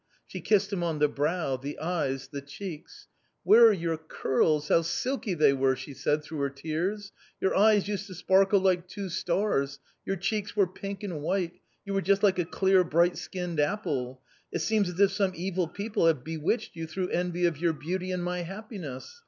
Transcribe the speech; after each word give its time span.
She 0.25 0.41
kissed 0.41 0.73
him 0.73 0.81
on 0.81 0.97
the 0.97 1.07
brow, 1.07 1.57
the 1.57 1.77
eyes, 1.77 2.27
the 2.29 2.41
cheeks." 2.41 3.07
Where 3.43 3.67
are 3.67 3.71
your 3.71 3.97
curls? 3.99 4.69
how 4.69 4.81
silky 4.81 5.35
they 5.35 5.53
were!" 5.53 5.75
she 5.75 5.93
said, 5.93 6.23
through 6.23 6.39
her 6.39 6.49
tears." 6.49 7.11
Your 7.39 7.55
eyes 7.55 7.87
used 7.87 8.07
to 8.07 8.15
sparkle 8.15 8.59
like 8.61 8.87
two 8.87 9.09
stars; 9.09 9.77
your 10.03 10.15
cheeks 10.15 10.55
were 10.55 10.65
pink 10.65 11.03
and 11.03 11.21
white; 11.21 11.53
you 11.85 11.93
were 11.93 12.01
just 12.01 12.23
like 12.23 12.39
a 12.39 12.45
clear 12.45 12.83
bright 12.83 13.15
skinned 13.15 13.59
apple. 13.59 14.23
It 14.51 14.61
seems 14.63 14.89
as 14.89 14.99
if 14.99 15.11
some 15.11 15.33
evil 15.35 15.67
people 15.67 16.07
have 16.07 16.23
bewitched 16.23 16.75
you 16.75 16.87
through 16.87 17.09
envy 17.09 17.45
of 17.45 17.59
your 17.59 17.73
beauty 17.73 18.09
and 18.11 18.23
my 18.23 18.39
happiness 18.41 19.19